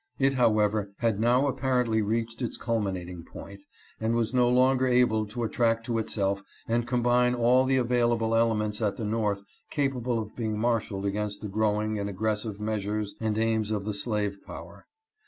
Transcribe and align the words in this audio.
It, 0.17 0.33
however, 0.33 0.91
had 0.97 1.19
now 1.19 1.45
apparently 1.45 2.01
reached 2.01 2.41
its 2.41 2.57
culminating 2.57 3.23
point, 3.23 3.61
and 3.99 4.15
was 4.15 4.33
no 4.33 4.49
longer 4.49 4.87
able 4.87 5.27
to 5.27 5.43
attract 5.43 5.85
to 5.85 5.99
itself 5.99 6.41
and 6.67 6.87
combine 6.87 7.35
all 7.35 7.65
the 7.65 7.77
available 7.77 8.33
elements 8.33 8.81
at 8.81 8.97
the 8.97 9.05
North 9.05 9.43
capable 9.69 10.17
of 10.17 10.35
being 10.35 10.57
mar 10.57 10.81
shaled 10.81 11.05
against 11.05 11.41
the 11.41 11.49
growing 11.49 11.99
and 11.99 12.09
aggressive 12.09 12.59
measures 12.59 13.13
and 13.19 13.37
aims 13.37 13.69
of 13.69 13.85
the 13.85 13.93
slave 13.93 14.39
power. 14.43 14.87